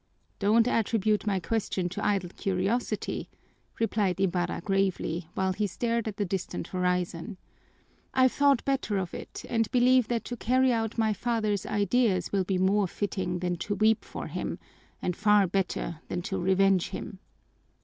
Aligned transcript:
"Don't 0.39 0.67
attribute 0.67 1.27
my 1.27 1.39
question 1.39 1.87
to 1.89 2.03
idle 2.03 2.31
curiosity," 2.35 3.29
replied 3.79 4.19
Ibarra 4.19 4.59
gravely, 4.61 5.27
while 5.35 5.53
he 5.53 5.67
stared 5.67 6.07
at 6.07 6.17
the 6.17 6.25
distant 6.25 6.69
horizon. 6.69 7.37
"I've 8.11 8.31
thought 8.31 8.65
better 8.65 8.97
of 8.97 9.13
it 9.13 9.45
and 9.47 9.69
believe 9.69 10.07
that 10.07 10.25
to 10.25 10.35
carry 10.37 10.73
out 10.73 10.97
my 10.97 11.13
father's 11.13 11.67
ideas 11.67 12.31
will 12.31 12.45
be 12.45 12.57
more 12.57 12.87
fitting 12.87 13.37
than 13.41 13.57
to 13.57 13.75
weep 13.75 14.03
for 14.03 14.25
him, 14.25 14.57
and 15.03 15.15
far 15.15 15.45
better 15.45 15.99
than 16.07 16.23
to 16.23 16.39
revenge 16.39 16.89
him. 16.89 17.19